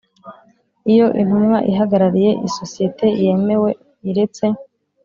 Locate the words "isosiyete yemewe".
2.47-3.69